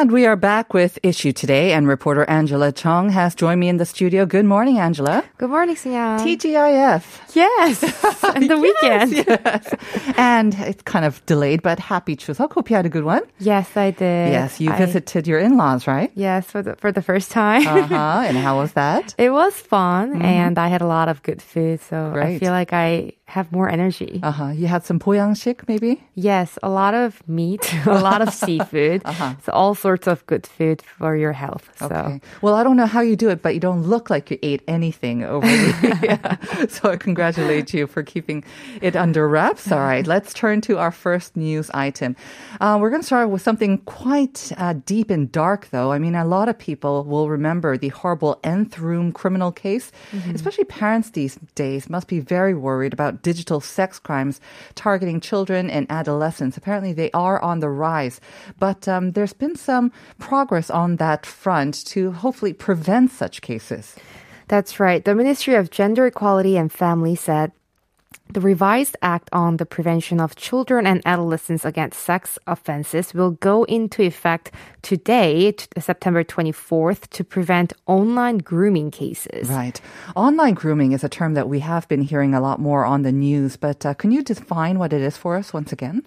[0.00, 3.76] And we are back with Issue Today, and reporter Angela Chong has joined me in
[3.76, 4.24] the studio.
[4.24, 5.22] Good morning, Angela.
[5.36, 6.18] Good morning, Sian.
[6.20, 7.34] TGIF.
[7.34, 9.12] yes, and the weekend.
[9.12, 9.74] Yes.
[10.16, 12.50] and it's kind of delayed, but happy Chuseok.
[12.54, 13.20] Hope you had a good one.
[13.40, 14.32] Yes, I did.
[14.32, 16.10] Yes, you I- visited your in-laws, right?
[16.14, 17.66] Yes, for the for the first time.
[17.68, 18.22] Uh-huh.
[18.26, 19.14] and how was that?
[19.18, 22.38] It was fun, and I had a lot of good food, so I Mm-hmm.
[22.38, 24.20] Feel like I have more energy.
[24.22, 24.48] Uh-huh.
[24.48, 26.02] You had some poyangshik, maybe?
[26.14, 29.02] yes, a lot of meat, a lot of seafood,
[29.44, 31.70] so all sorts of good food for your health.
[31.76, 32.20] So Okay.
[32.42, 34.62] Well, I don't know how you do it, but you don't look like you ate
[34.68, 36.66] anything over the yeah.
[36.74, 38.44] So I congratulate you for keeping
[38.82, 39.72] it under wraps.
[39.72, 42.16] All right, let's turn to our first news item.
[42.60, 45.92] Uh, we're going to start with something quite uh, deep and dark, though.
[45.92, 49.92] I mean, a lot of people will remember the horrible nth room criminal case.
[50.34, 54.40] Especially parents these days must be very worried about digital sex crimes
[54.74, 56.56] targeting children and adolescents.
[56.56, 58.20] Apparently, they are on the rise,
[58.58, 63.96] but um, there's been some progress on that front to hopefully prevent such cases.
[64.48, 65.04] That's right.
[65.04, 67.52] The Ministry of Gender Equality and Family said
[68.32, 73.64] the revised act on the prevention of children and adolescents against sex offenses will go
[73.64, 74.52] into effect
[74.82, 79.48] today, September 24th, to prevent online grooming cases.
[79.48, 79.80] Right.
[80.14, 83.12] Online grooming is a term that we have been hearing a lot more on the
[83.12, 86.04] news, but uh, can you define what it is for us once again?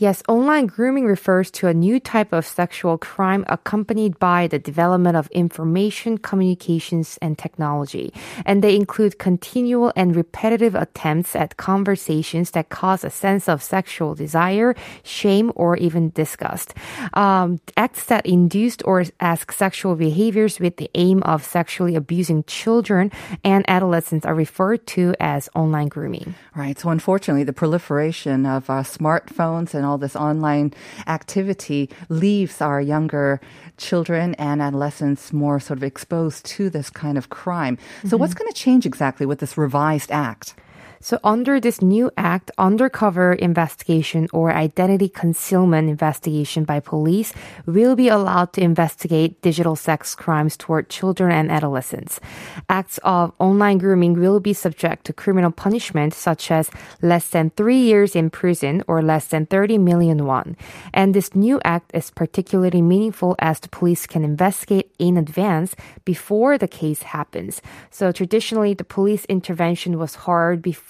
[0.00, 5.14] Yes, online grooming refers to a new type of sexual crime accompanied by the development
[5.14, 8.10] of information, communications, and technology.
[8.46, 14.14] And they include continual and repetitive attempts at conversations that cause a sense of sexual
[14.14, 16.72] desire, shame, or even disgust.
[17.12, 23.12] Um, acts that induced or ask sexual behaviors with the aim of sexually abusing children
[23.44, 26.34] and adolescents are referred to as online grooming.
[26.56, 26.78] Right.
[26.78, 30.72] So unfortunately, the proliferation of uh, smartphones and all this online
[31.06, 33.40] activity leaves our younger
[33.76, 37.76] children and adolescents more sort of exposed to this kind of crime.
[37.76, 38.16] So mm-hmm.
[38.18, 40.54] what's going to change exactly with this revised act?
[41.02, 47.32] So, under this new act, undercover investigation or identity concealment investigation by police
[47.64, 52.20] will be allowed to investigate digital sex crimes toward children and adolescents.
[52.68, 57.80] Acts of online grooming will be subject to criminal punishment, such as less than three
[57.80, 60.54] years in prison or less than 30 million won.
[60.92, 65.74] And this new act is particularly meaningful as the police can investigate in advance
[66.04, 67.62] before the case happens.
[67.88, 70.89] So, traditionally, the police intervention was hard before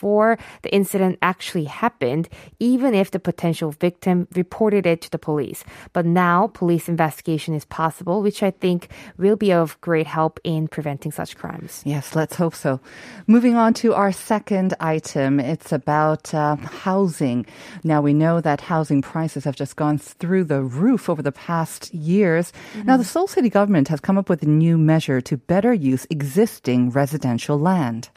[0.62, 2.28] the incident actually happened,
[2.58, 5.64] even if the potential victim reported it to the police.
[5.92, 8.88] But now police investigation is possible, which I think
[9.18, 11.82] will be of great help in preventing such crimes.
[11.84, 12.80] Yes, let's hope so.
[13.26, 17.46] Moving on to our second item, it's about uh, housing.
[17.84, 21.92] Now, we know that housing prices have just gone through the roof over the past
[21.94, 22.52] years.
[22.84, 26.06] Now, the Seoul City government has come up with a new measure to better use
[26.10, 28.10] existing residential land.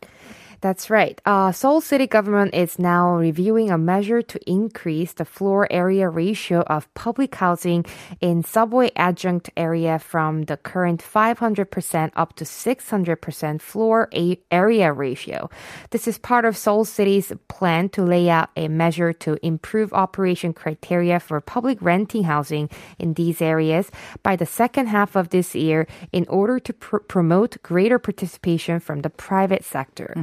[0.64, 1.20] That's right.
[1.26, 6.62] Uh, Seoul City government is now reviewing a measure to increase the floor area ratio
[6.62, 7.84] of public housing
[8.22, 15.50] in subway adjunct area from the current 500% up to 600% floor a- area ratio.
[15.90, 20.54] This is part of Seoul City's plan to lay out a measure to improve operation
[20.54, 23.92] criteria for public renting housing in these areas
[24.24, 29.02] by the second half of this year in order to pr- promote greater participation from
[29.02, 30.14] the private sector.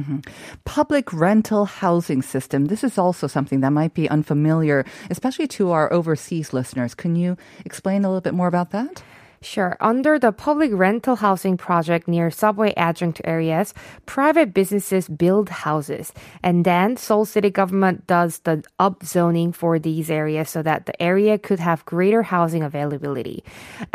[0.65, 2.65] Public rental housing system.
[2.65, 6.95] This is also something that might be unfamiliar, especially to our overseas listeners.
[6.95, 9.03] Can you explain a little bit more about that?
[9.43, 9.75] Sure.
[9.79, 13.73] Under the public rental housing project near subway adjunct areas,
[14.05, 16.13] private businesses build houses.
[16.43, 21.39] And then Seoul City government does the upzoning for these areas so that the area
[21.39, 23.43] could have greater housing availability.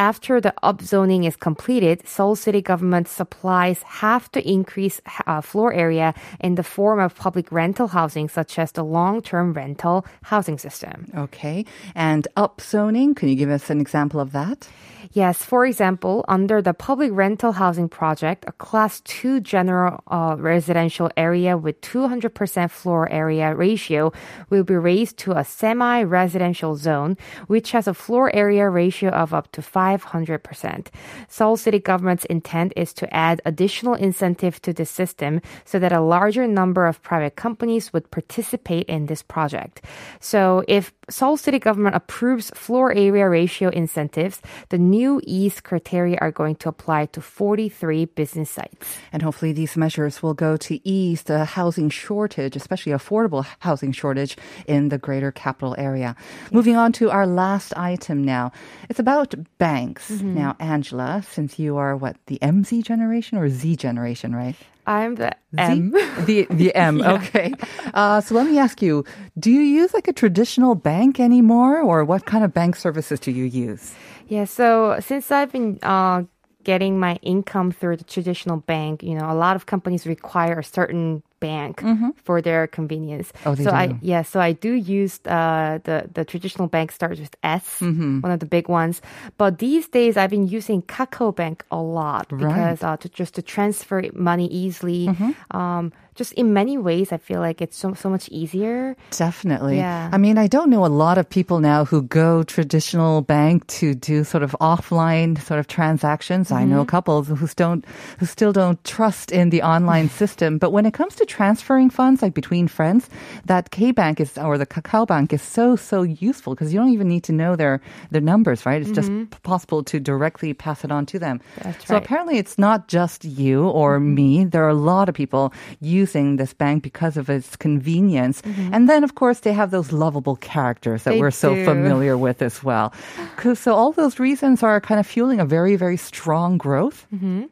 [0.00, 6.12] After the upzoning is completed, Seoul City government supplies have to increase uh, floor area
[6.40, 11.06] in the form of public rental housing, such as the long-term rental housing system.
[11.16, 11.64] Okay.
[11.94, 14.68] And upzoning, can you give us an example of that?
[15.12, 21.10] Yes, for example, under the public rental housing project, a class 2 general uh, residential
[21.16, 24.12] area with 200% floor area ratio
[24.50, 27.16] will be raised to a semi-residential zone,
[27.46, 30.86] which has a floor area ratio of up to 500%.
[31.28, 36.00] Seoul City government's intent is to add additional incentive to the system so that a
[36.00, 39.82] larger number of private companies would participate in this project.
[40.20, 46.30] So if Seoul City government approves floor area ratio incentives, the new ease criteria are
[46.30, 48.98] going to apply to 43 business sites.
[49.12, 54.36] And hopefully these measures will go to ease the housing shortage, especially affordable housing shortage
[54.66, 56.16] in the greater capital area.
[56.52, 58.52] Moving on to our last item now.
[58.88, 60.10] It's about banks.
[60.10, 60.34] Mm-hmm.
[60.34, 64.56] Now, Angela, since you are what, the MZ generation or Z generation, right?
[64.86, 65.90] I'm the M.
[66.26, 67.02] The the M.
[67.02, 67.52] Okay.
[67.92, 69.04] Uh, so let me ask you:
[69.38, 73.30] Do you use like a traditional bank anymore, or what kind of bank services do
[73.32, 73.94] you use?
[74.28, 76.24] Yeah, so since I've been uh,
[76.66, 80.64] getting my income through the traditional bank, you know, a lot of companies require a
[80.66, 81.78] certain bank
[82.26, 83.28] for their convenience.
[83.46, 83.98] Oh, they so I do.
[84.02, 88.20] yeah, so I do use uh, the the traditional bank starts with S, Mm-hmm.
[88.26, 89.00] one of the big ones.
[89.38, 92.40] But these days, I've been using Kakao Bank a lot Right.
[92.40, 92.48] Mm-hmm.
[92.48, 95.06] because uh, to just to transfer money easily.
[95.54, 98.96] Um, just in many ways, I feel like it's so so much easier.
[99.10, 99.76] Definitely.
[99.76, 100.10] Yeah.
[100.12, 103.94] I mean, I don't know a lot of people now who go traditional bank to
[103.94, 106.50] do sort of offline sort of transactions.
[106.50, 106.88] I know a mm-hmm.
[106.88, 107.84] couple who don't,
[108.18, 110.58] who still don't trust in the online system.
[110.58, 113.08] But when it comes to transferring funds, like between friends,
[113.44, 116.92] that K Bank is, or the Kakao Bank is so, so useful because you don't
[116.92, 117.80] even need to know their,
[118.10, 118.80] their numbers, right?
[118.80, 119.30] It's just mm-hmm.
[119.42, 121.40] possible to directly pass it on to them.
[121.62, 122.02] That's so right.
[122.02, 124.14] apparently it's not just you or mm-hmm.
[124.14, 124.44] me.
[124.46, 126.05] There are a lot of people using
[126.36, 128.42] this bank because of its convenience.
[128.42, 128.74] Mm-hmm.
[128.74, 131.64] And then, of course, they have those lovable characters that They we're so do.
[131.64, 132.92] familiar with as well.
[133.54, 137.06] So all those reasons are kind of fueling a very, very strong growth.
[137.14, 137.44] Mm-hmm.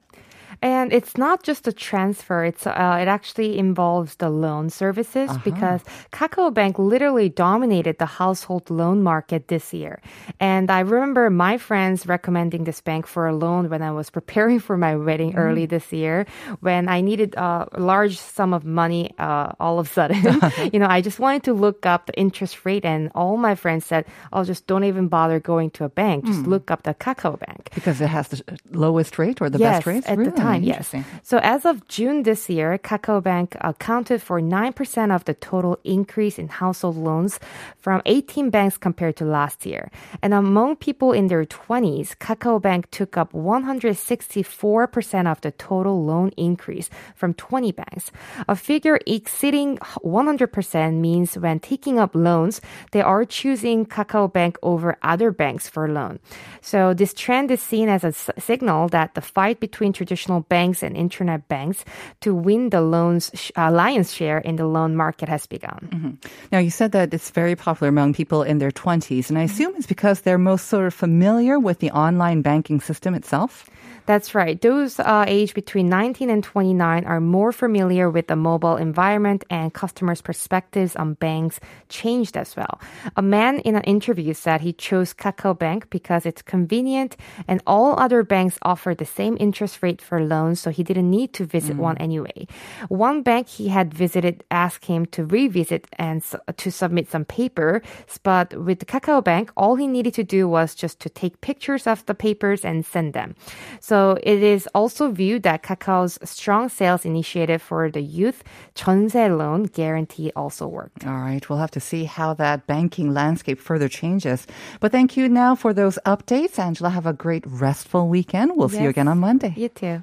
[0.65, 2.43] And it's not just a transfer.
[2.43, 8.71] It's uh, it actually involves the loan services because Kakao Bank literally dominated the household
[8.71, 10.01] loan market this year.
[10.41, 14.59] And I remember my friends recommending this bank for a loan when I was preparing
[14.59, 16.25] for my wedding early this year,
[16.61, 20.17] when I needed a large sum of money uh, all of a sudden.
[20.73, 23.85] you know, I just wanted to look up the interest rate, and all my friends
[23.85, 26.25] said, "Oh, just don't even bother going to a bank.
[26.25, 28.41] Just look up the Kakao Bank." Because it has the
[28.73, 30.07] lowest rate or the yes, best rate?
[30.09, 30.54] at the Really?
[30.55, 30.95] Time, yes.
[31.23, 36.39] So as of June this year, Kakao Bank accounted for 9% of the total increase
[36.39, 37.41] in household loans
[37.79, 39.91] from 18 banks compared to last year.
[40.23, 46.31] And among people in their 20s, Kakao Bank took up 164% of the total loan
[46.37, 48.11] increase from 20 banks.
[48.49, 52.61] A figure exceeding 100% means when taking up loans,
[52.93, 56.19] they are choosing Kakao Bank over other banks for loan.
[56.61, 60.97] So this trend is seen as a signal that the fight between traditional banks and
[60.97, 61.85] internet banks
[62.21, 66.19] to win the loans uh, lion's share in the loan market has begun.
[66.53, 69.53] Now, you said that it's very popular among people in their 20s, and I Mm-hmm.
[69.53, 73.69] assume it's because they're most sort of familiar with the online banking system itself.
[74.07, 74.61] That's right.
[74.61, 79.73] Those uh, aged between 19 and 29 are more familiar with the mobile environment and
[79.73, 81.59] customers' perspectives on banks
[81.89, 82.79] changed as well.
[83.17, 87.17] A man in an interview said he chose Kakao Bank because it's convenient
[87.49, 91.33] and all other banks offer the same interest rate for loans, so he didn't need
[91.33, 92.47] to visit one anyway.
[92.89, 97.81] One bank he had visited asked him to revisit and s- to submit some papers,
[98.23, 102.05] but with Kakao Bank, all he needed to do was just to take pictures of
[102.05, 103.35] the papers and send them.
[103.81, 108.43] So it is also viewed that Kakao's strong sales initiative for the youth
[108.75, 111.07] 전세 loan guarantee also worked.
[111.07, 114.47] All right, we'll have to see how that banking landscape further changes.
[114.81, 116.59] But thank you now for those updates.
[116.59, 118.53] Angela, have a great restful weekend.
[118.57, 119.55] We'll see you again on Monday.
[119.57, 120.03] You too.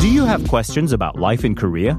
[0.00, 1.98] Do you have questions about life in Korea?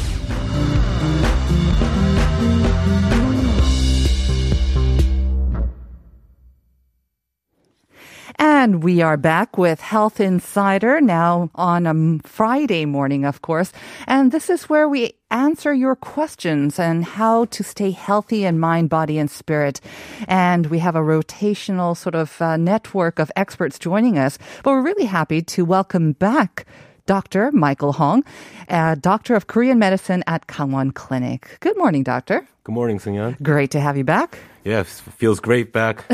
[8.71, 13.73] And we are back with Health Insider now on a Friday morning, of course.
[14.07, 18.89] And this is where we answer your questions and how to stay healthy in mind,
[18.89, 19.81] body, and spirit.
[20.25, 24.37] And we have a rotational sort of uh, network of experts joining us.
[24.63, 26.65] But we're really happy to welcome back
[27.11, 27.51] Dr.
[27.51, 28.23] Michael Hong,
[28.69, 31.57] a doctor of Korean medicine at Gangwon Clinic.
[31.59, 32.47] Good morning, doctor.
[32.63, 33.35] Good morning, Sungyeon.
[33.43, 34.39] Great to have you back.
[34.63, 36.05] Yeah, feels great back.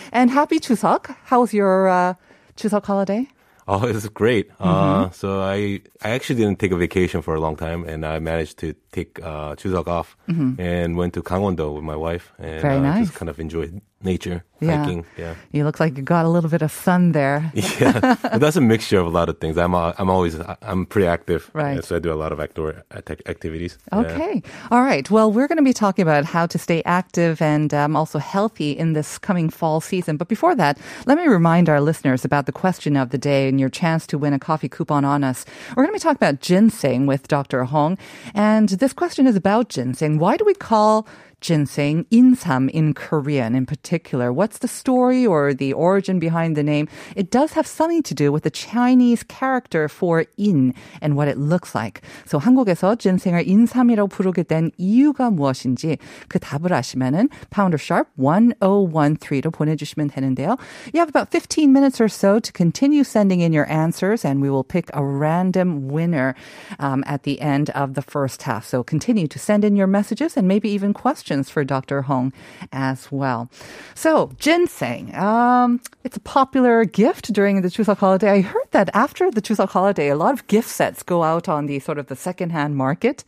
[0.12, 1.14] and happy Chuseok.
[1.24, 2.14] How was your uh,
[2.56, 3.28] Chuseok holiday?
[3.68, 4.50] Oh, it was great.
[4.58, 8.18] Uh, so I I actually didn't take a vacation for a long time, and I
[8.18, 12.78] managed to take uh, Chuseok off and went to Gangwon-do with my wife, and uh,
[12.80, 13.06] nice.
[13.06, 14.78] just kind of enjoyed nature, Yeah.
[14.82, 15.04] hiking.
[15.16, 17.52] Yeah, You look like you got a little bit of sun there.
[17.80, 18.16] yeah.
[18.20, 19.56] but that's a mixture of a lot of things.
[19.56, 21.76] I'm uh, I'm always I'm pretty active, Right.
[21.76, 23.78] yeah, so I do a lot of outdoor act- activities.
[23.92, 24.00] Yeah.
[24.00, 24.42] Okay.
[24.72, 25.08] All right.
[25.08, 28.72] Well, we're going to be talking about how to stay active and um, also healthy
[28.72, 30.16] in this coming fall season.
[30.16, 33.60] But before that, let me remind our listeners about the question of the day and
[33.60, 35.44] your chance to win a coffee coupon on us.
[35.76, 37.62] We're going to be talking about ginseng with Dr.
[37.64, 37.98] Hong.
[38.34, 40.18] And this question is about ginseng.
[40.18, 41.06] Why do we call
[41.41, 44.33] ginseng insam in Korean in particular?
[44.33, 46.87] What's the story or the origin behind the name?
[47.15, 51.37] It does have something to do with the Chinese character for in and what it
[51.37, 52.01] looks like.
[52.25, 60.09] So 한국에서 ginseng을 인삼이라고 부르게 된 이유가 무엇인지 그 답을 아시면은 pounder sharp 1013로 보내주시면
[60.09, 60.57] 되는데요.
[60.93, 64.49] You have about 15 minutes or so to continue sending in your answers and we
[64.49, 66.35] will pick a random winner
[66.79, 68.65] um, at the end of the first half.
[68.65, 72.02] So continue to send in your messages and maybe even questions for Dr.
[72.02, 72.32] Hong
[72.72, 73.48] as well.
[73.94, 78.30] So ginseng, um, it's a popular gift during the Chuseok holiday.
[78.30, 81.66] I heard that after the Chuseok holiday, a lot of gift sets go out on
[81.66, 83.24] the sort of the secondhand market,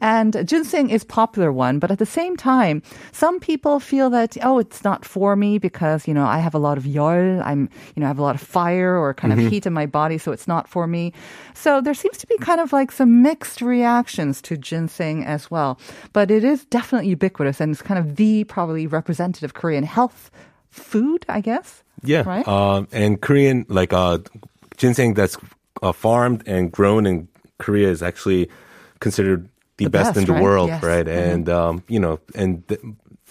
[0.00, 1.78] and ginseng is popular one.
[1.78, 6.06] But at the same time, some people feel that oh, it's not for me because
[6.06, 8.34] you know I have a lot of yol, I'm you know I have a lot
[8.34, 11.12] of fire or kind of heat in my body, so it's not for me.
[11.54, 15.78] So there seems to be kind of like some mixed reactions to ginseng as well.
[16.12, 20.30] But it is definitely ubiquitous and it's kind of the probably representative Korean health
[20.70, 21.82] food, I guess.
[22.02, 22.22] Yeah.
[22.26, 22.46] Right?
[22.46, 24.18] Um, and Korean, like uh,
[24.76, 25.36] ginseng that's
[25.82, 27.28] uh, farmed and grown in
[27.58, 28.48] Korea is actually
[29.00, 30.42] considered the, The best, best, in the right?
[30.42, 30.82] world, Yes.
[30.82, 31.06] right?
[31.06, 31.32] Mhm.
[31.32, 32.62] And um, you know, and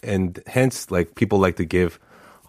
[0.04, 2.00] and hence, like people like to give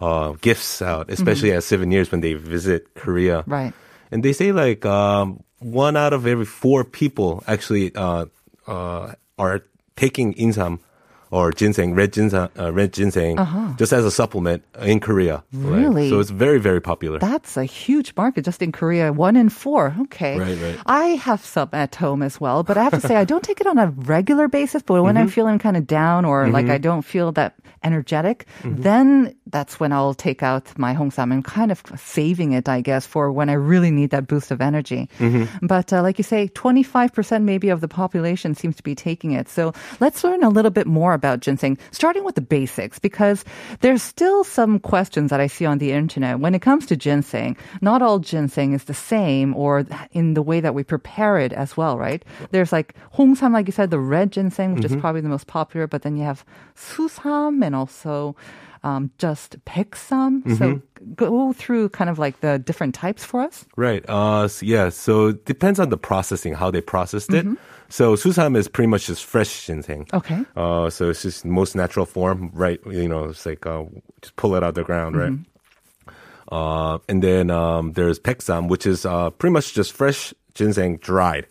[0.01, 3.41] uh, gifts out, especially as souvenirs when they visit Korea.
[3.41, 3.53] Mm-hmm.
[3.53, 3.73] Right.
[4.11, 8.25] And they say like um, one out of every four people actually uh,
[8.67, 9.61] uh, are
[9.95, 10.79] taking insam
[11.31, 13.37] or ginseng, red ginseng, uh, red ginseng,
[13.77, 15.43] just as a supplement in Korea.
[15.53, 15.65] right?
[15.65, 15.75] Uh-huh.
[15.81, 16.09] Really?
[16.09, 17.19] So it's very, very popular.
[17.19, 19.11] That's a huge market just in Korea.
[19.13, 19.95] One in four.
[20.11, 20.37] Okay.
[20.37, 20.77] Right, right.
[20.85, 23.61] I have some at home as well, but I have to say I don't take
[23.61, 24.83] it on a regular basis.
[24.83, 25.31] But when I'm Mm-hmm.
[25.39, 28.81] feeling kind of down or like I don't feel that energetic, Mm-hmm.
[28.81, 33.05] then that's when I'll take out my hongsam and kind of saving it, I guess,
[33.05, 35.09] for when I really need that boost of energy.
[35.19, 35.65] Mm-hmm.
[35.65, 39.49] But uh, like you say, 25% maybe of the population seems to be taking it.
[39.49, 43.45] So let's learn a little bit more about ginseng, starting with the basics, because
[43.81, 46.41] there's still some questions that I see on the internet.
[46.41, 49.85] When it comes to ginseng, not all ginseng is the same or
[50.17, 52.25] in the way that we prepare it as well, right?
[52.49, 55.01] There's like hongsam, like you said, the red ginseng, which is mm-hmm.
[55.01, 56.41] probably the most popular, but then you have
[56.73, 58.35] susam and also
[58.83, 60.57] um, just peksam.
[60.57, 60.81] So
[61.15, 63.65] go through kind of like the different types for us.
[63.75, 64.03] Right.
[64.07, 64.89] Uh, so yeah.
[64.89, 67.45] So it depends on the processing, how they processed it.
[67.89, 70.07] So susam is pretty much just fresh ginseng.
[70.13, 70.45] Okay.
[70.55, 72.79] Uh, so it's just most natural form, right?
[72.85, 73.83] You know, it's like uh,
[74.21, 75.33] just pull it out of the ground, right?
[76.51, 81.47] Uh, and then um, there's peksam, which is uh, pretty much just fresh ginseng dried.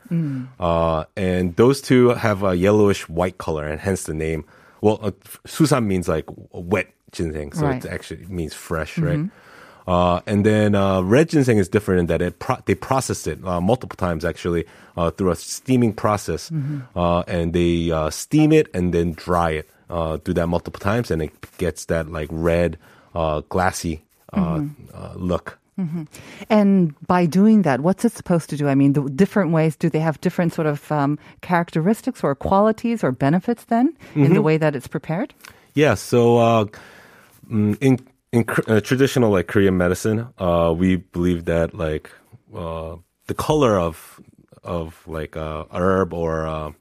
[0.59, 4.45] Uh, and those two have a yellowish white color, and hence the name.
[4.83, 5.11] Well, uh,
[5.47, 7.85] susam means like wet ginseng, so Right.
[7.85, 9.29] it actually means fresh, right?
[9.89, 13.43] Uh, and then uh, red ginseng is different in that it pro- they process it
[13.45, 14.65] uh, multiple times actually
[14.97, 16.53] uh, through a steaming process,
[16.95, 19.69] uh, and they uh, steam it and then dry it.
[19.91, 22.79] Uh, do that multiple times, and it gets that like red,
[23.15, 24.03] uh, glassy
[24.33, 24.63] uh,
[24.95, 25.59] uh, look.
[26.51, 28.69] And by doing that, what's it supposed to do?
[28.69, 33.03] I mean, the different ways, do they have different sort of um, characteristics or qualities
[33.03, 35.33] or benefits then in the way that it's prepared?
[35.75, 35.95] Yeah.
[35.97, 36.69] So
[37.51, 37.99] in
[38.33, 42.11] in uh, traditional like Korean medicine, uh, we believe that like
[42.55, 44.21] uh, the color of
[44.63, 46.73] of like uh, a herb or uh,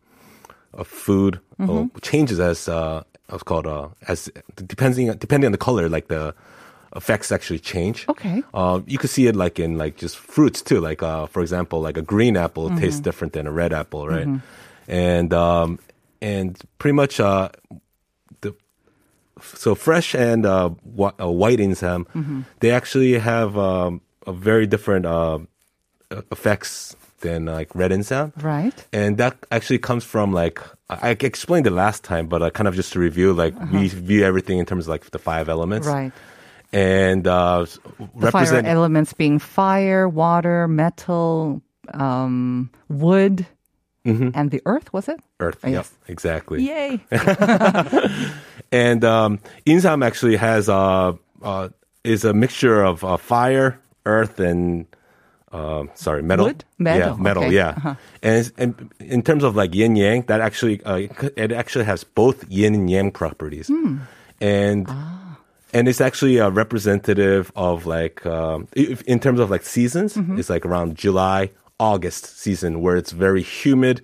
[0.73, 5.89] a food uh, changes as uh, what's called uh, as depending depending on the color,
[5.89, 6.33] like the
[6.95, 8.07] effects actually change.
[8.07, 8.43] Okay.
[8.85, 10.79] You could see it like in like just fruits too.
[10.79, 14.27] Like uh, for example, like a green apple tastes different than a red apple, right?
[14.87, 15.79] And um,
[16.21, 17.49] and pretty much uh,
[19.43, 22.05] so fresh and uh, wh- uh, white insam,
[22.59, 25.39] they actually have um, a very different uh,
[26.31, 28.31] effects than like red insam.
[28.41, 28.73] Right.
[28.93, 32.67] And that actually comes from like I I explained it last time, but uh, kind
[32.67, 35.87] of just to review, like we view everything in terms of like the five elements,
[35.87, 36.11] Right.
[36.71, 37.65] And uh,
[38.17, 41.61] The fire elements being fire, water, metal,
[41.93, 43.45] um, wood,
[44.05, 44.91] and the earth.
[44.93, 45.19] Was it?
[45.39, 45.59] Earth.
[45.63, 45.93] Oh, Yep, yes.
[46.07, 46.63] exactly.
[46.63, 47.01] Yay!
[48.71, 51.69] And um, insam actually has uh, uh,
[52.03, 54.85] is a mixture of uh, fire, earth, and
[55.51, 56.45] uh, sorry, metal.
[56.45, 56.63] Wood?
[56.77, 57.43] Metal, Yeah, metal.
[57.45, 57.55] okay.
[57.55, 57.69] Yeah.
[57.69, 57.95] Uh-huh.
[58.21, 62.45] And, and in terms of like yin yang, that actually uh, it actually has both
[62.49, 63.97] yin and yang properties, Hmm.
[64.41, 64.85] and.
[64.89, 65.15] Ah.
[65.71, 68.67] And it's actually a representative of like, um,
[69.05, 70.39] in terms of like seasons, Mm-hmm.
[70.39, 74.01] it's like around July, August season where it's very humid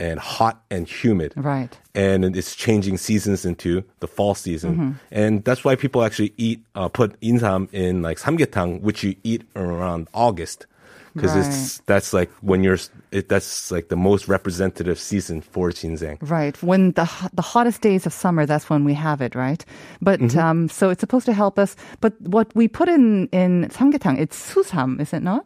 [0.00, 1.70] and hot and humid Right.
[1.94, 4.72] and it's changing seasons into the fall season.
[4.72, 4.90] Mm-hmm.
[5.12, 9.42] And that's why people actually eat, uh, put insam in like samgyetang, which you eat
[9.54, 10.66] around August.
[11.12, 12.78] Because it's, that's like when you're,
[13.10, 16.18] it, that's like the most representative season for ginseng.
[16.22, 16.54] Right.
[16.62, 19.58] When the the hottest days of summer, that's when we have it, right?
[20.00, 20.38] But Mm-hmm.
[20.38, 21.74] um, so it's supposed to help us.
[22.00, 25.44] But what we put in in samgyetang, it's susam, is it not?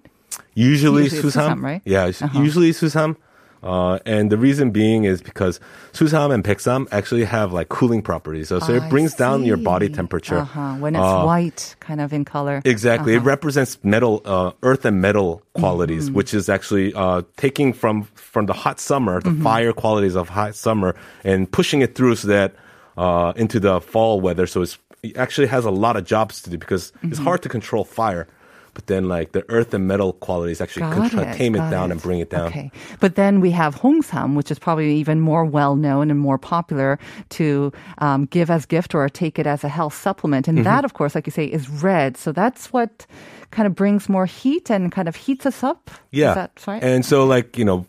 [0.52, 1.82] Usually, Usually susam, susam, right?
[1.88, 2.38] Yeah, Uh-huh.
[2.44, 3.16] usually susam.
[3.64, 5.58] Uh, and the reason being is because
[5.92, 8.48] susam and peksam actually have like cooling properties.
[8.48, 10.40] So, so it brings down your body temperature.
[10.44, 10.74] Uh-huh.
[10.84, 12.60] When it's Uh, white, kind of in color.
[12.66, 13.16] Exactly.
[13.16, 13.24] Uh-huh.
[13.24, 16.16] It represents metal, uh, earth and metal qualities, Mm-hmm.
[16.16, 19.42] which is actually uh, taking from from the hot summer, the Mm-hmm.
[19.42, 20.94] fire qualities of hot summer,
[21.24, 22.52] and pushing it through so that
[23.00, 24.46] uh, into the fall weather.
[24.46, 27.24] So it's, it actually has a lot of jobs to do because it's Mm-hmm.
[27.24, 28.26] hard to control fire.
[28.74, 31.92] But then, like the earth and metal qualities actually Got it, tame it down it.
[31.92, 32.48] and bring it down.
[32.48, 32.70] Okay.
[32.98, 36.98] But then we have hongsam, which is probably even more well known and more popular
[37.30, 40.46] to um, give as gift or take it as a health supplement.
[40.46, 40.58] Mm-hmm.
[40.58, 42.16] And that, of course, like you say, is red.
[42.16, 43.06] So that's what
[43.52, 45.90] kind of brings more heat and kind of heats us up.
[46.10, 46.30] Yeah.
[46.30, 46.82] Is that right?
[46.82, 47.86] And so, like, you know,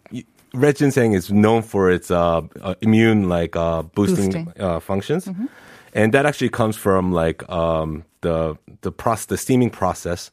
[0.53, 4.45] red ginseng is known for its uh, uh, immune, like, uh, boosting, Boosting.
[4.45, 4.63] Mm-hmm.
[4.63, 5.27] Uh, functions.
[5.93, 10.29] And that actually comes from, like, um, the, the process, the steaming process.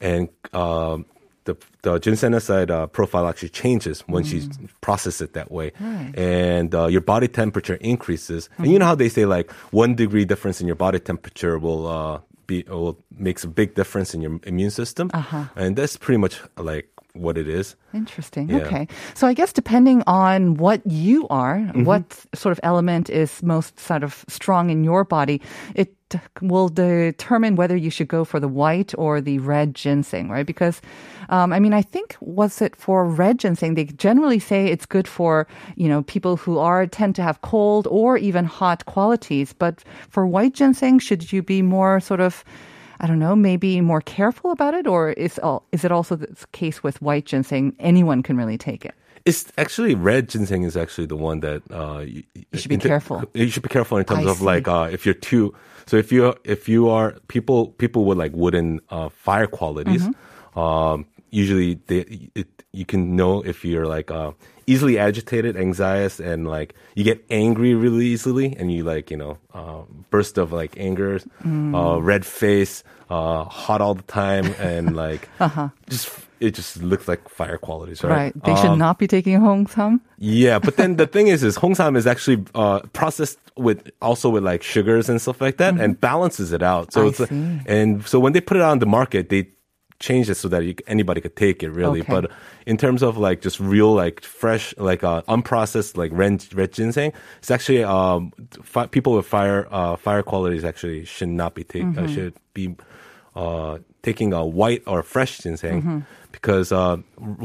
[0.00, 1.06] And, um,
[1.44, 4.48] the, the ginsenoside uh, profile actually changes once you
[4.80, 5.72] process it that way.
[6.16, 8.48] And uh, your body temperature increases.
[8.56, 11.86] And you know how they say, like, one degree difference in your body temperature will,
[11.86, 15.10] uh, be, will makes a big difference in your immune system.
[15.12, 15.44] Uh-huh.
[15.54, 17.76] And that's pretty much like what it is.
[17.94, 18.48] Interesting.
[18.50, 18.58] Yeah.
[18.58, 18.88] Okay.
[19.14, 21.84] So I guess depending on what you are, Mm-hmm.
[21.84, 25.40] what sort of element is most sort of strong in your body,
[25.74, 25.94] it
[26.42, 30.46] will determine whether you should go for the white or the red ginseng, right?
[30.46, 30.80] Because,
[31.28, 33.74] um, I mean, I think was it for red ginseng?
[33.74, 35.46] They generally say it's good for
[35.76, 39.52] you know people who are tend to have cold or even hot qualities.
[39.52, 42.44] But for white ginseng, should you be more sort of
[43.00, 46.28] I don't know, maybe more careful about it, or is all, is it also the
[46.52, 47.74] case with white ginseng?
[47.78, 48.94] Anyone can really take it.
[49.24, 52.88] It's actually red ginseng is actually the one that uh, you, You should be ter-
[52.88, 53.24] careful.
[53.32, 55.54] You should be careful in terms I of like uh, if you're too.
[55.86, 60.58] So if you if you are people people with like wooden uh, fire qualities, Mm-hmm.
[60.60, 64.32] um, usually they it, you can know if you're like uh,
[64.66, 69.38] easily agitated, anxious, and like you get angry really easily, and you like you know
[69.52, 71.74] uh, burst of like anger, Mm.
[71.74, 75.28] uh, red face, uh, hot all the time, and like
[75.90, 76.08] just
[76.40, 78.10] it just looks like fire qualities, right?
[78.10, 78.20] Uh-huh.
[78.24, 78.34] Right.
[78.44, 80.00] They should Um, not be taking hongsam.
[80.18, 84.28] yeah, but then the thing is, is Hong Sam is actually uh, processed with also
[84.34, 86.92] with like sugars and stuff like that, and balances it out.
[86.92, 87.22] So Mm-hmm.
[87.22, 87.72] I it's see.
[87.74, 89.42] and so when they put it on the market, they
[90.08, 92.00] change it so that you, anybody could take it really.
[92.02, 92.12] Okay.
[92.14, 92.24] But
[92.66, 97.12] in terms of like just real like fresh like uh, unprocessed like red, red ginseng,
[97.40, 98.32] it's actually um
[98.72, 102.04] fi- people with fire uh, fire qualities actually should not be take Mm-hmm.
[102.04, 102.66] uh, should be
[103.42, 105.98] uh, taking a white or fresh ginseng Mm-hmm.
[106.36, 106.96] because uh,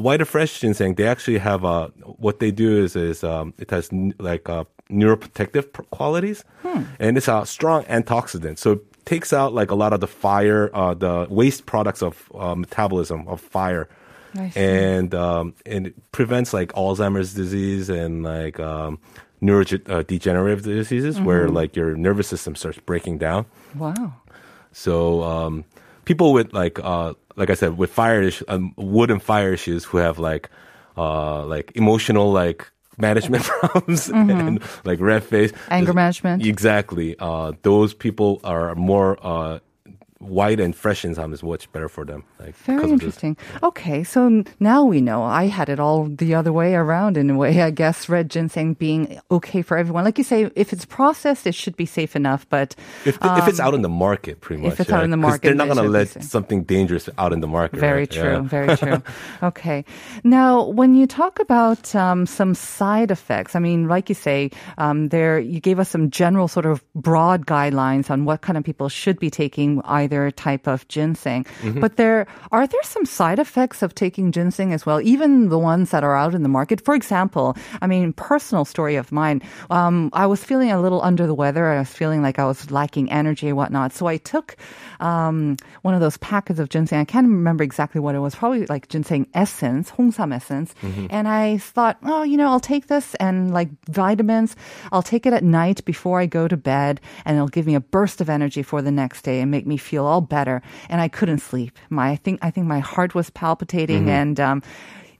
[0.05, 1.87] white or fresh ginseng they actually have uh,
[2.25, 6.81] what they do is is um, it has n- like uh, neuroprotective pr- qualities Hmm.
[6.99, 8.69] and it's a strong antioxidant so
[9.09, 13.19] takes out like a lot of the fire uh, the waste products of uh, metabolism
[13.33, 13.85] of fire
[14.55, 18.91] and um, and it prevents like Alzheimer's disease and like um,
[19.41, 21.55] neurodegenerative diseases where Mm-hmm.
[21.55, 23.45] like your nervous system starts breaking down
[23.75, 24.13] Wow.
[24.71, 25.63] so um,
[26.05, 29.85] people with like uh, like I said, with fire issues, um, wood and fire issues,
[29.85, 30.49] who have like
[30.97, 35.73] uh, like emotional like management problems and like red face, Mm-hmm.
[35.73, 36.45] Anger management.
[36.45, 37.15] Exactly.
[37.19, 39.59] Uh, those people are more uh,
[40.19, 42.23] white and fresh insam is much better for them.
[42.39, 42.91] Like Very of this.
[42.91, 43.37] interesting.
[43.63, 45.23] Okay, so now we know.
[45.23, 47.61] I had it all the other way around in a way.
[47.61, 50.03] I guess red ginseng being okay for everyone.
[50.03, 52.45] Like you say, if it's processed, it should be safe enough.
[52.49, 54.73] But If, if it's out in the market, pretty much.
[54.73, 57.39] Um, it's out in the 'Cause they're not going to let something dangerous out in
[57.39, 57.79] the market.
[57.79, 58.11] Very right?
[58.11, 58.31] true.
[58.31, 58.41] Yeah.
[58.41, 59.01] Very true.
[59.43, 59.85] Okay.
[60.25, 65.09] Now, when you talk about um, some side effects, I mean, like you say, um,
[65.09, 68.89] there you gave us some general sort of broad guidelines on what kind of people
[68.89, 71.45] should be taking either particular type of ginseng.
[71.61, 71.79] Mm-hmm.
[71.79, 75.91] But there are there some side effects of taking ginseng as well, even the ones
[75.91, 76.81] that are out in the market.
[76.81, 79.41] For example, I mean, personal story of mine.
[79.69, 81.67] Um, I was feeling a little under the weather.
[81.67, 83.93] I was feeling like I was lacking energy and whatnot.
[83.93, 84.55] So I took
[84.99, 86.99] um, one of those packets of ginseng.
[86.99, 88.35] I can't remember exactly what it was.
[88.35, 90.73] Probably like ginseng essence, 홍삼 essence.
[91.11, 94.55] And I thought, oh, you know, I'll take this and like vitamins.
[94.91, 97.83] I'll take it at night before I go to bed, and it'll give me a
[97.83, 100.61] burst of energy for the next day and make me feel all better.
[100.89, 101.77] And I couldn't sleep.
[101.89, 104.39] My I think I think my heart was palpitating and.
[104.39, 104.63] Um,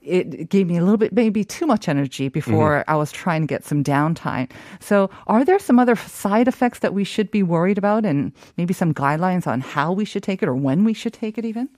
[0.02, 3.46] it gave me a little bit, maybe too much energy before I was trying to
[3.46, 4.50] get some downtime.
[4.80, 8.72] So, are there some other side effects that we should be worried about, and maybe
[8.72, 11.68] some guidelines on how we should take it or when we should take it, even?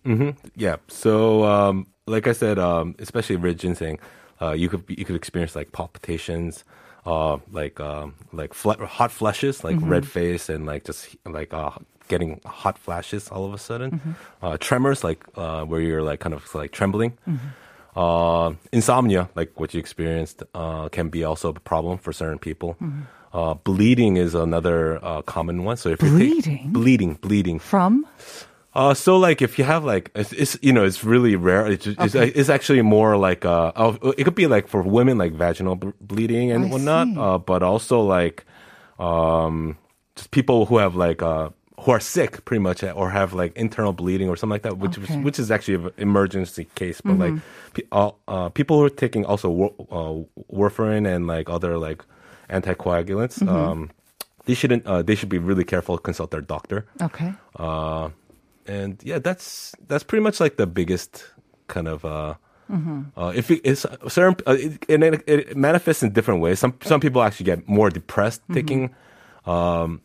[0.55, 0.77] Yeah.
[0.87, 3.99] So, um, like I said, um, especially red ginseng,
[4.41, 6.65] uh, you could you could experience like palpitations,
[7.07, 11.71] uh, like um, like fle- hot flushes, like red face, and like just like uh,
[12.13, 13.91] getting hot flashes all of a sudden.
[14.45, 17.13] Uh, tremors, like uh, where you're like kind of like trembling.
[17.95, 22.77] Uh, insomnia, like what you experienced, uh, can be also a problem for certain people.
[23.33, 25.77] Uh, bleeding is another uh, common one.
[25.77, 26.73] So if take- Bleeding?
[26.73, 27.59] bleeding, bleeding.
[27.61, 28.07] From?
[28.75, 31.67] Uh, so like if you have like it's, it's you know it's really rare.
[31.69, 35.33] It's, it's, it's actually more like uh oh, it could be like for women like
[35.37, 37.09] vaginal b- bleeding and I whatnot.
[37.19, 38.45] Uh, but also like
[38.99, 39.77] um
[40.17, 43.93] just people who have like uh who are sick pretty much or have like internal
[43.93, 45.21] bleeding or something like that, which Okay.
[45.23, 47.01] which is actually an emergency case.
[47.01, 47.35] But like
[47.75, 49.49] pe- uh, uh, people who are taking also
[49.91, 52.05] uh, warfarin and like other like
[52.51, 53.47] anticoagulants.
[53.47, 53.91] Um,
[54.45, 54.87] they shouldn't.
[54.87, 55.99] Uh, they should be really careful.
[55.99, 56.87] Consult their doctor.
[57.01, 57.33] Okay.
[57.57, 58.11] Uh,
[58.67, 61.25] and yeah, that's that's pretty much like the biggest
[61.69, 62.05] kind of.
[62.05, 62.35] Uh,
[63.19, 66.59] uh, if it, it's certain, uh, it, it, it manifests in different ways.
[66.59, 68.95] Some some people actually get more depressed taking
[69.45, 70.01] um,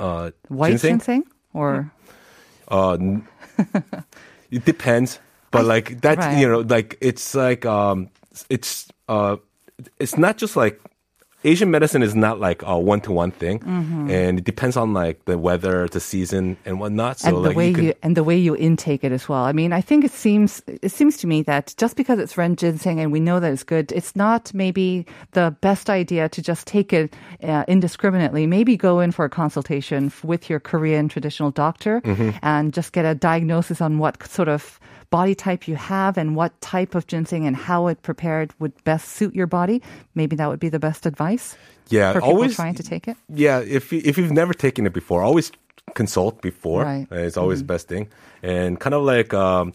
[0.00, 0.98] uh, White ginseng.
[0.98, 1.24] ginseng?
[1.52, 1.92] Or?
[2.68, 2.98] Uh,
[4.50, 5.18] it depends,
[5.50, 6.38] but like that, right.
[6.38, 8.08] you know, like it's like um,
[8.50, 9.36] it's uh,
[9.98, 10.80] it's not just like
[11.44, 14.10] Asian medicine is not like a one to one thing, Mm-hmm.
[14.10, 17.20] and it depends on like the weather, the season, and whatnot.
[17.20, 19.28] So and the like way you, could, you, and the way you intake it as
[19.28, 19.44] well.
[19.44, 22.58] I mean, I think it seems it seems to me that just because it's red
[22.58, 26.66] ginseng and we know that it's good, it's not maybe the best idea to just
[26.66, 28.46] take it uh, indiscriminately.
[28.46, 32.30] Maybe go in for a consultation with your Korean traditional doctor Mm-hmm.
[32.42, 36.58] and just get a diagnosis on what sort of body type you have and what
[36.60, 39.82] type of ginseng and how it prepared would best suit your body.
[40.14, 41.56] Maybe that would be the best advice
[41.88, 43.16] yeah, for people always trying to take it.
[43.28, 45.52] Yeah, if you, if you've never taken it before, always
[45.94, 46.84] consult before.
[46.84, 47.06] Right.
[47.10, 48.08] Uh, It's always the best thing,
[48.42, 49.72] and kind of like um,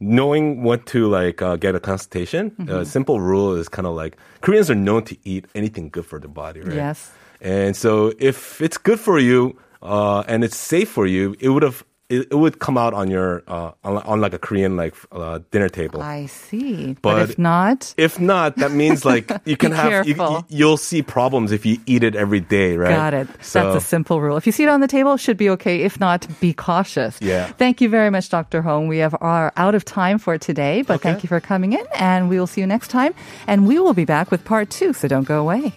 [0.00, 2.54] knowing what to like uh, get a consultation.
[2.68, 6.18] A simple rule is kind of like Koreans are known to eat anything good for
[6.18, 6.74] the body, right?
[6.74, 7.12] Yes.
[7.40, 11.62] And so if it's good for you uh, and it's safe for you, it would
[11.62, 11.84] have.
[12.10, 15.38] It, it would come out on your uh, on, on like a Korean like uh,
[15.50, 16.02] dinner table.
[16.02, 20.14] I see, but, But- if not, If not, that means like you can have you,
[20.14, 20.44] careful.
[20.50, 22.90] will see problems if you eat it every day, right?
[22.94, 23.28] Got it.
[23.40, 24.36] So, That's a simple rule.
[24.36, 25.80] If you see it on the table, it should be okay.
[25.80, 27.16] If not, be cautious.
[27.22, 27.46] Yeah.
[27.56, 28.60] Thank you very much, Dr.
[28.60, 28.86] Hong.
[28.86, 31.08] We have are out of time for today, but Okay.
[31.08, 33.14] thank you for coming in, and we will see you next time.
[33.46, 35.72] And we will be back with part two, so don't go away.